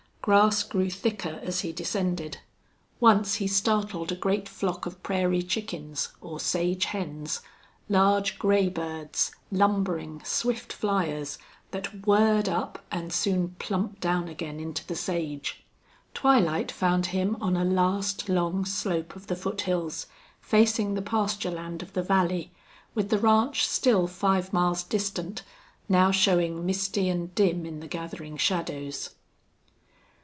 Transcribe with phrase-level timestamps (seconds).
[0.23, 2.37] Grass grew thicker as he descended.
[2.99, 7.41] Once he startled a great flock of prairie chickens, or sage hens,
[7.89, 11.39] large gray birds, lumbering, swift fliers,
[11.71, 15.63] that whirred up, and soon plumped down again into the sage.
[16.13, 20.05] Twilight found him on a last long slope of the foothills,
[20.39, 22.51] facing the pasture land of the valley,
[22.93, 25.41] with the ranch still five miles distant,
[25.89, 29.15] now showing misty and dim in the gathering shadows.